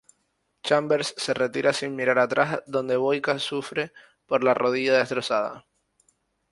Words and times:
Chambers 0.63 1.13
se 1.15 1.31
retira 1.31 1.73
sin 1.73 1.95
mirar 1.95 2.17
atrás, 2.17 2.63
donde 2.65 2.97
Boyka 2.97 3.37
sufre 3.37 3.93
por 4.25 4.43
la 4.43 4.55
rodilla 4.55 4.97
destrozada. 4.97 5.67